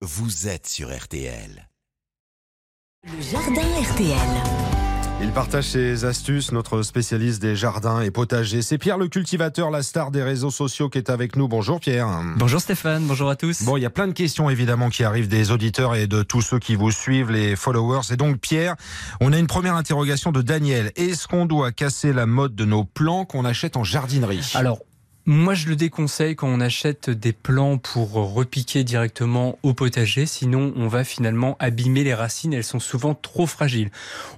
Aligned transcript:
vous 0.00 0.46
êtes 0.46 0.68
sur 0.68 0.96
RTL. 0.96 1.68
Le 3.04 3.20
jardin 3.20 3.62
RTL. 3.82 4.16
Il 5.20 5.32
partage 5.32 5.64
ses 5.64 6.04
astuces, 6.04 6.52
notre 6.52 6.82
spécialiste 6.82 7.42
des 7.42 7.56
jardins 7.56 8.02
et 8.02 8.12
potagers. 8.12 8.62
C'est 8.62 8.78
Pierre 8.78 8.98
le 8.98 9.08
cultivateur, 9.08 9.72
la 9.72 9.82
star 9.82 10.12
des 10.12 10.22
réseaux 10.22 10.52
sociaux 10.52 10.88
qui 10.88 10.98
est 10.98 11.10
avec 11.10 11.34
nous. 11.34 11.48
Bonjour 11.48 11.80
Pierre. 11.80 12.06
Bonjour 12.36 12.60
Stéphane, 12.60 13.04
bonjour 13.08 13.28
à 13.28 13.34
tous. 13.34 13.64
Bon, 13.64 13.76
il 13.76 13.82
y 13.82 13.86
a 13.86 13.90
plein 13.90 14.06
de 14.06 14.12
questions 14.12 14.48
évidemment 14.48 14.88
qui 14.88 15.02
arrivent 15.02 15.26
des 15.26 15.50
auditeurs 15.50 15.96
et 15.96 16.06
de 16.06 16.22
tous 16.22 16.42
ceux 16.42 16.60
qui 16.60 16.76
vous 16.76 16.92
suivent, 16.92 17.32
les 17.32 17.56
followers. 17.56 18.12
Et 18.12 18.16
donc 18.16 18.38
Pierre, 18.38 18.76
on 19.20 19.32
a 19.32 19.38
une 19.38 19.48
première 19.48 19.74
interrogation 19.74 20.30
de 20.30 20.42
Daniel. 20.42 20.92
Est-ce 20.94 21.26
qu'on 21.26 21.46
doit 21.46 21.72
casser 21.72 22.12
la 22.12 22.26
mode 22.26 22.54
de 22.54 22.64
nos 22.64 22.84
plants 22.84 23.24
qu'on 23.24 23.44
achète 23.44 23.76
en 23.76 23.82
jardinerie? 23.82 24.52
Alors, 24.54 24.78
moi, 25.30 25.52
je 25.52 25.68
le 25.68 25.76
déconseille 25.76 26.36
quand 26.36 26.48
on 26.48 26.58
achète 26.58 27.10
des 27.10 27.34
plants 27.34 27.76
pour 27.76 28.12
repiquer 28.12 28.82
directement 28.82 29.58
au 29.62 29.74
potager. 29.74 30.24
Sinon, 30.24 30.72
on 30.74 30.88
va 30.88 31.04
finalement 31.04 31.54
abîmer 31.60 32.02
les 32.02 32.14
racines. 32.14 32.54
Elles 32.54 32.64
sont 32.64 32.80
souvent 32.80 33.14
trop 33.14 33.46
fragiles. 33.46 33.90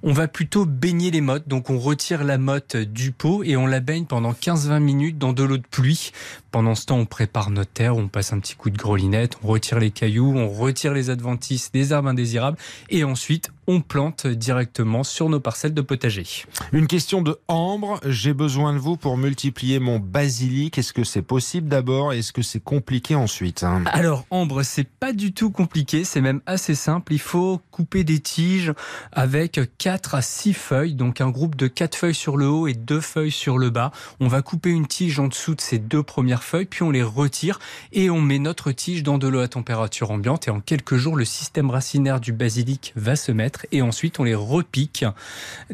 On 0.03 0.13
va 0.13 0.27
plutôt 0.27 0.67
baigner 0.67 1.13
les 1.13 1.21
mottes. 1.21 1.47
Donc, 1.47 1.71
on 1.71 1.79
retire 1.79 2.25
la 2.25 2.39
motte 2.39 2.77
du 2.77 3.13
pot 3.13 3.45
et 3.45 3.57
on 3.57 3.67
la 3.67 3.79
baigne 3.79 4.05
pendant 4.05 4.33
15-20 4.33 4.81
minutes 4.81 5.17
dans 5.17 5.33
de 5.33 5.45
l'eau 5.45 5.59
de 5.59 5.67
pluie. 5.71 6.11
Pendant 6.51 6.75
ce 6.75 6.87
temps, 6.87 6.99
on 6.99 7.07
prépare 7.07 7.51
notre 7.51 7.71
terre. 7.71 7.97
On 7.97 8.09
passe 8.09 8.33
un 8.33 8.41
petit 8.41 8.57
coup 8.57 8.71
de 8.71 8.77
grelinette. 8.77 9.37
On 9.45 9.47
retire 9.47 9.79
les 9.79 9.93
cailloux. 9.93 10.35
On 10.37 10.49
retire 10.49 10.93
les 10.93 11.09
adventices 11.09 11.71
des 11.71 11.93
arbres 11.93 12.09
indésirables. 12.09 12.59
Et 12.89 13.05
ensuite, 13.05 13.53
on 13.71 13.81
plante 13.81 14.27
directement 14.27 15.05
sur 15.05 15.29
nos 15.29 15.39
parcelles 15.39 15.75
de 15.75 15.81
potager. 15.81 16.27
Une 16.73 16.89
question 16.89 17.23
de 17.23 17.39
Ambre. 17.47 18.01
J'ai 18.05 18.35
besoin 18.35 18.73
de 18.73 18.79
vous 18.79 18.97
pour 18.97 19.17
multiplier 19.17 19.79
mon 19.79 20.01
basilic. 20.01 20.77
Est-ce 20.77 20.93
que 20.93 21.05
c'est 21.05 21.23
possible 21.23 21.69
d'abord 21.69 22.13
Est-ce 22.13 22.33
que 22.33 22.43
c'est 22.43 22.59
compliqué 22.59 23.15
ensuite 23.15 23.63
hein? 23.63 23.85
Alors, 23.87 24.27
Ambre, 24.31 24.65
c'est 24.65 24.89
pas 24.89 25.13
du 25.13 25.33
tout 25.33 25.53
compliqué. 25.53 26.03
C'est 26.03 26.21
même 26.21 26.41
assez 26.47 26.75
simple. 26.75 27.13
Il 27.13 27.21
faut 27.21 27.61
couper 27.71 28.03
des 28.03 28.19
tiges 28.19 28.73
avec 29.13 29.61
4 29.79 30.17
à 30.17 30.23
6 30.23 30.53
feuilles. 30.53 30.95
Donc, 30.95 31.21
un 31.21 31.31
groupe 31.31 31.55
de 31.55 31.69
4 31.69 31.95
feuilles 31.95 32.13
sur 32.13 32.37
le 32.37 32.49
haut 32.49 32.67
et 32.67 32.75
2 32.75 33.01
feuilles 33.01 33.31
sur 33.31 33.57
le 33.57 33.71
bas. 33.71 33.93
On 34.19 34.27
va 34.27 34.43
couper 34.43 34.71
une 34.71 34.89
tige 34.89 35.21
en 35.21 35.29
dessous 35.29 35.55
de 35.55 35.61
ces 35.61 35.79
deux 35.79 36.03
premières 36.03 36.43
feuilles, 36.43 36.67
puis 36.67 36.83
on 36.83 36.91
les 36.91 37.05
retire 37.05 37.61
et 37.93 38.11
on 38.11 38.21
met 38.21 38.41
notre 38.41 38.73
tige 38.73 39.05
dans 39.05 39.19
de 39.19 39.29
l'eau 39.29 39.39
à 39.39 39.47
température 39.47 40.11
ambiante. 40.11 40.49
Et 40.49 40.51
en 40.51 40.59
quelques 40.59 40.97
jours, 40.97 41.15
le 41.15 41.25
système 41.25 41.71
racinaire 41.71 42.19
du 42.19 42.33
basilic 42.33 42.93
va 42.97 43.15
se 43.15 43.31
mettre 43.31 43.60
et 43.73 43.83
ensuite 43.83 44.19
on 44.21 44.25
les 44.25 44.35
repique 44.35 45.05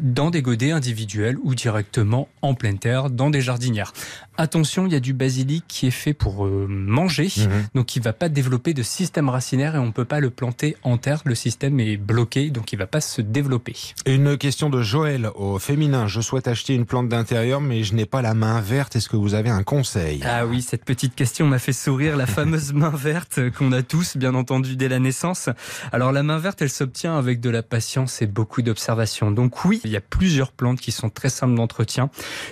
dans 0.01 0.29
des 0.29 0.41
godets 0.41 0.71
individuels 0.71 1.37
ou 1.43 1.55
directement 1.55 2.27
en 2.41 2.53
pleine 2.53 2.79
terre 2.79 3.09
dans 3.09 3.29
des 3.29 3.41
jardinières. 3.41 3.93
Attention, 4.39 4.85
il 4.85 4.93
y 4.93 4.95
a 4.95 4.99
du 4.99 5.13
basilic 5.13 5.63
qui 5.67 5.87
est 5.87 5.91
fait 5.91 6.13
pour 6.13 6.45
euh, 6.45 6.67
manger, 6.69 7.27
Mhm. 7.37 7.67
donc 7.73 7.95
il 7.95 8.03
va 8.03 8.13
pas 8.13 8.29
développer 8.29 8.73
de 8.75 8.83
système 8.83 9.29
racinaire 9.29 9.75
et 9.75 9.79
on 9.79 9.91
peut 9.91 10.05
pas 10.05 10.19
le 10.19 10.29
planter 10.29 10.77
en 10.83 10.97
terre. 10.97 11.21
Le 11.25 11.33
système 11.33 11.79
est 11.79 11.97
bloqué, 11.97 12.51
donc 12.51 12.71
il 12.71 12.77
va 12.77 12.85
pas 12.85 13.01
se 13.01 13.21
développer. 13.21 13.75
Une 14.05 14.37
question 14.37 14.69
de 14.69 14.81
Joël 14.83 15.29
au 15.35 15.57
féminin. 15.57 16.05
Je 16.07 16.21
souhaite 16.21 16.47
acheter 16.47 16.75
une 16.75 16.85
plante 16.85 17.09
d'intérieur, 17.09 17.61
mais 17.61 17.83
je 17.83 17.95
n'ai 17.95 18.05
pas 18.05 18.21
la 18.21 18.35
main 18.35 18.61
verte. 18.61 18.95
Est-ce 18.95 19.09
que 19.09 19.15
vous 19.17 19.33
avez 19.33 19.49
un 19.49 19.63
conseil? 19.63 20.21
Ah 20.23 20.45
oui, 20.45 20.61
cette 20.61 20.85
petite 20.85 21.15
question 21.15 21.47
m'a 21.47 21.57
fait 21.59 21.73
sourire, 21.73 22.15
la 22.15 22.27
fameuse 22.27 22.73
main 22.73 22.89
verte 22.95 23.39
qu'on 23.57 23.71
a 23.71 23.81
tous, 23.81 24.17
bien 24.17 24.35
entendu, 24.35 24.75
dès 24.75 24.87
la 24.87 24.99
naissance. 24.99 25.49
Alors 25.91 26.11
la 26.11 26.21
main 26.21 26.37
verte, 26.37 26.61
elle 26.61 26.69
s'obtient 26.69 27.17
avec 27.17 27.39
de 27.39 27.49
la 27.49 27.63
patience 27.67 28.21
et 28.21 28.27
beaucoup 28.27 28.61
d'observation. 28.61 29.31
Donc 29.31 29.65
oui, 29.65 29.81
il 29.83 29.91
y 29.91 29.95
a 29.95 30.01
plusieurs 30.01 30.51
plantes 30.51 30.79
qui 30.79 30.91
sont 30.91 31.09
très 31.09 31.29
simples 31.29 31.55
d'entretien. 31.55 32.09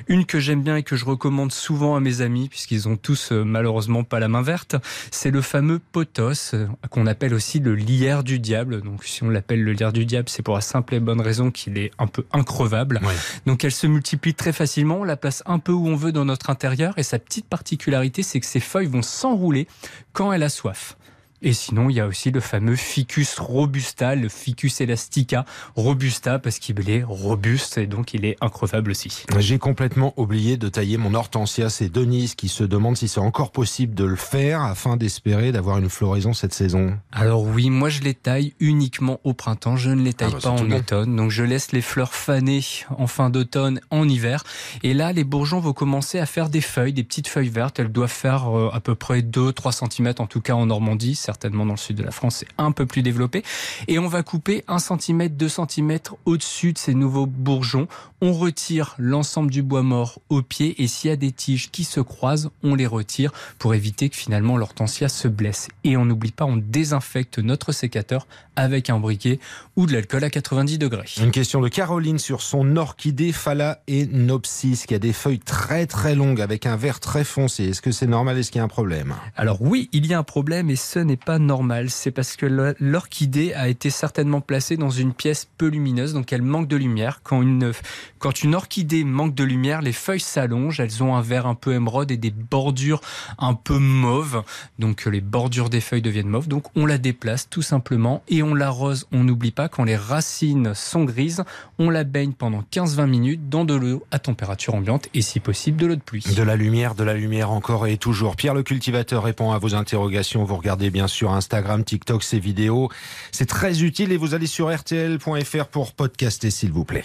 Une 0.07 0.25
que 0.25 0.39
j'aime 0.39 0.61
bien 0.61 0.77
et 0.77 0.83
que 0.83 0.95
je 0.95 1.05
recommande 1.05 1.51
souvent 1.51 1.95
à 1.95 1.99
mes 1.99 2.21
amis, 2.21 2.49
puisqu'ils 2.49 2.87
ont 2.87 2.97
tous 2.97 3.31
euh, 3.31 3.43
malheureusement 3.43 4.03
pas 4.03 4.19
la 4.19 4.27
main 4.27 4.41
verte, 4.41 4.75
c'est 5.11 5.31
le 5.31 5.41
fameux 5.41 5.79
pothos, 5.79 6.53
euh, 6.53 6.67
qu'on 6.89 7.07
appelle 7.07 7.33
aussi 7.33 7.59
le 7.59 7.75
lierre 7.75 8.23
du 8.23 8.39
diable. 8.39 8.81
Donc 8.81 9.03
si 9.03 9.23
on 9.23 9.29
l'appelle 9.29 9.63
le 9.63 9.71
lierre 9.71 9.93
du 9.93 10.05
diable, 10.05 10.29
c'est 10.29 10.43
pour 10.43 10.55
la 10.55 10.61
simple 10.61 10.95
et 10.95 10.99
bonne 10.99 11.21
raison 11.21 11.51
qu'il 11.51 11.77
est 11.77 11.91
un 11.99 12.07
peu 12.07 12.25
increvable. 12.31 12.99
Ouais. 13.03 13.15
Donc 13.45 13.63
elle 13.63 13.71
se 13.71 13.87
multiplie 13.87 14.33
très 14.33 14.53
facilement, 14.53 14.97
on 14.99 15.03
la 15.03 15.17
place 15.17 15.43
un 15.45 15.59
peu 15.59 15.71
où 15.71 15.87
on 15.87 15.95
veut 15.95 16.11
dans 16.11 16.25
notre 16.25 16.49
intérieur 16.49 16.93
et 16.97 17.03
sa 17.03 17.19
petite 17.19 17.47
particularité 17.47 18.23
c'est 18.23 18.39
que 18.39 18.45
ses 18.45 18.59
feuilles 18.59 18.87
vont 18.87 19.01
s'enrouler 19.01 19.67
quand 20.13 20.31
elle 20.31 20.43
a 20.43 20.49
soif. 20.49 20.97
Et 21.45 21.53
sinon, 21.53 21.91
il 21.91 21.95
y 21.95 21.99
a 21.99 22.07
aussi 22.07 22.31
le 22.31 22.39
fameux 22.39 22.75
Ficus 22.75 23.37
robusta, 23.37 24.15
le 24.15 24.29
Ficus 24.29 24.81
elastica 24.81 25.45
robusta, 25.75 26.39
parce 26.39 26.57
qu'il 26.57 26.89
est 26.89 27.03
robuste 27.03 27.77
et 27.77 27.85
donc 27.85 28.15
il 28.15 28.25
est 28.25 28.35
increvable 28.41 28.89
aussi. 28.89 29.25
J'ai 29.37 29.59
complètement 29.59 30.15
oublié 30.17 30.57
de 30.57 30.69
tailler 30.69 30.97
mon 30.97 31.13
hortensia. 31.13 31.69
C'est 31.69 31.89
Denise 31.89 32.33
qui 32.33 32.49
se 32.49 32.63
demande 32.63 32.97
si 32.97 33.07
c'est 33.07 33.19
encore 33.19 33.51
possible 33.51 33.93
de 33.93 34.05
le 34.05 34.15
faire 34.15 34.61
afin 34.61 34.97
d'espérer 34.97 35.51
d'avoir 35.51 35.77
une 35.77 35.89
floraison 35.89 36.33
cette 36.33 36.55
saison. 36.55 36.97
Alors 37.11 37.43
oui, 37.43 37.69
moi 37.69 37.89
je 37.89 38.01
les 38.01 38.15
taille 38.15 38.53
uniquement 38.59 39.19
au 39.23 39.33
printemps, 39.33 39.77
je 39.77 39.91
ne 39.91 40.01
les 40.01 40.13
taille 40.13 40.31
Ah 40.31 40.35
bah, 40.35 40.41
pas 40.41 40.49
en 40.49 40.71
automne, 40.71 41.15
donc 41.15 41.29
je 41.29 41.43
laisse 41.43 41.71
les 41.71 41.81
fleurs 41.81 42.15
faner 42.15 42.61
en 42.97 43.05
fin 43.05 43.29
d'automne, 43.29 43.79
en 43.91 44.09
hiver, 44.09 44.43
et 44.81 44.95
là 44.95 45.13
les 45.13 45.23
bourgeons 45.23 45.59
vont 45.59 45.73
commencer 45.73 46.17
à 46.17 46.25
faire 46.25 46.49
des 46.49 46.61
feuilles, 46.61 46.93
des 46.93 47.03
petites 47.03 47.27
feuilles 47.27 47.49
vertes, 47.49 47.79
elles 47.79 47.91
doivent 47.91 48.09
faire 48.09 48.49
euh, 48.49 48.71
à 48.73 48.79
peu 48.79 48.95
près 48.95 49.21
2-3 49.21 49.87
cm 49.87 50.13
en 50.17 50.25
tout 50.27 50.41
cas 50.41 50.53
en 50.53 50.65
Normandie, 50.65 51.15
certainement 51.35 51.65
dans 51.65 51.73
le 51.73 51.77
sud 51.77 51.97
de 51.97 52.03
la 52.03 52.11
France 52.11 52.37
c'est 52.37 52.47
un 52.57 52.71
peu 52.71 52.85
plus 52.85 53.01
développé, 53.01 53.43
et 53.87 53.99
on 53.99 54.07
va 54.07 54.23
couper 54.23 54.63
1 54.67 54.79
cm, 54.79 55.27
2 55.29 55.49
cm 55.49 55.99
au-dessus 56.25 56.73
de 56.73 56.77
ces 56.77 56.93
nouveaux 56.93 57.25
bourgeons, 57.25 57.87
on 58.21 58.33
retire 58.33 58.95
l'ensemble 58.97 59.51
du 59.51 59.61
bois 59.61 59.83
mort 59.83 60.19
au 60.29 60.41
pied, 60.41 60.81
et 60.81 60.87
s'il 60.87 61.09
y 61.09 61.13
a 61.13 61.17
des 61.17 61.31
tiges 61.31 61.69
qui 61.71 61.83
se 61.83 61.99
croisent, 61.99 62.49
on 62.63 62.73
les 62.73 62.87
retire 62.87 63.31
pour 63.59 63.75
éviter 63.75 64.09
que 64.09 64.15
finalement 64.15 64.57
l'hortensia 64.57 65.09
se 65.09 65.27
blesse. 65.27 65.67
Et 65.83 65.97
on 65.97 66.05
n'oublie 66.05 66.31
pas, 66.31 66.45
on 66.45 66.57
désinfecte 66.57 67.39
notre 67.39 67.71
sécateur 67.71 68.25
avec 68.55 68.89
un 68.89 68.99
briquet 68.99 69.39
ou 69.75 69.85
de 69.85 69.93
l'alcool 69.93 70.23
à 70.23 70.29
90 70.29 70.77
degrés. 70.77 71.05
Une 71.21 71.31
question 71.31 71.59
de 71.61 71.67
Caroline 71.67 72.19
sur 72.19 72.41
son 72.41 72.77
orchidée 72.77 73.33
Phalaenopsis 73.33 74.85
qui 74.87 74.95
a 74.95 74.99
des 74.99 75.13
feuilles 75.13 75.39
très 75.39 75.85
très 75.85 76.15
longues 76.15 76.41
avec 76.41 76.65
un 76.65 76.77
vert 76.77 77.01
très 77.01 77.25
foncé. 77.25 77.65
Est-ce 77.65 77.81
que 77.81 77.91
c'est 77.91 78.07
normal? 78.07 78.37
Est-ce 78.37 78.51
qu'il 78.51 78.59
y 78.59 78.61
a 78.61 78.65
un 78.65 78.69
problème? 78.69 79.13
Alors 79.35 79.61
oui, 79.61 79.89
il 79.91 80.05
y 80.05 80.13
a 80.13 80.19
un 80.19 80.23
problème 80.23 80.69
et 80.69 80.77
ce 80.77 80.99
n'est 80.99 81.17
pas 81.25 81.39
normal. 81.39 81.89
C'est 81.89 82.11
parce 82.11 82.35
que 82.35 82.45
l'orchidée 82.79 83.53
a 83.53 83.67
été 83.67 83.89
certainement 83.89 84.41
placée 84.41 84.77
dans 84.77 84.91
une 84.91 85.13
pièce 85.13 85.47
peu 85.57 85.67
lumineuse, 85.67 86.13
donc 86.13 86.31
elle 86.31 86.43
manque 86.43 86.67
de 86.67 86.75
lumière. 86.75 87.21
Quand 87.23 87.41
une, 87.41 87.71
quand 88.19 88.43
une 88.43 88.55
orchidée 88.55 89.03
manque 89.03 89.33
de 89.33 89.43
lumière, 89.43 89.81
les 89.81 89.91
feuilles 89.91 90.19
s'allongent, 90.19 90.79
elles 90.79 91.03
ont 91.03 91.15
un 91.15 91.21
vert 91.21 91.47
un 91.47 91.55
peu 91.55 91.73
émeraude 91.73 92.11
et 92.11 92.17
des 92.17 92.31
bordures 92.31 93.01
un 93.39 93.55
peu 93.55 93.79
mauves. 93.79 94.43
Donc 94.79 95.05
les 95.05 95.21
bordures 95.21 95.69
des 95.69 95.81
feuilles 95.81 96.01
deviennent 96.01 96.29
mauves. 96.29 96.47
Donc 96.47 96.65
on 96.75 96.85
la 96.85 96.97
déplace 96.97 97.49
tout 97.49 97.63
simplement 97.63 98.21
et 98.27 98.43
on 98.43 98.53
l'arrose. 98.53 99.07
On 99.11 99.23
n'oublie 99.23 99.51
pas 99.51 99.67
quand 99.67 99.83
les 99.83 99.97
racines 99.97 100.73
sont 100.75 101.03
grises, 101.03 101.43
on 101.79 101.89
la 101.89 102.03
baigne 102.03 102.33
pendant 102.33 102.63
15-20 102.71 103.07
minutes 103.07 103.49
dans 103.49 103.65
de 103.65 103.73
l'eau 103.73 104.05
à 104.11 104.19
température 104.19 104.75
ambiante 104.75 105.09
et 105.13 105.21
si 105.21 105.39
possible 105.39 105.77
de 105.77 105.87
l'eau 105.87 105.95
de 105.95 106.01
pluie. 106.01 106.23
De 106.35 106.43
la 106.43 106.55
lumière, 106.55 106.93
de 106.93 107.03
la 107.03 107.15
lumière 107.15 107.51
encore 107.51 107.87
et 107.87 107.97
toujours. 107.97 108.35
Pierre 108.35 108.53
le 108.53 108.63
cultivateur 108.63 109.23
répond 109.23 109.51
à 109.51 109.57
vos 109.57 109.73
interrogations. 109.73 110.43
Vous 110.43 110.55
regardez 110.55 110.89
bien 110.91 111.04
sûr 111.07 111.31
Instagram, 111.31 111.83
TikTok, 111.83 112.23
ses 112.23 112.39
vidéos. 112.39 112.89
C'est 113.31 113.47
très 113.47 113.83
utile 113.83 114.11
et 114.11 114.17
vous 114.17 114.33
allez 114.33 114.47
sur 114.47 114.73
rtl.fr 114.73 115.67
pour 115.67 115.93
podcaster 115.93 116.51
s'il 116.51 116.71
vous 116.71 116.85
plaît. 116.85 117.03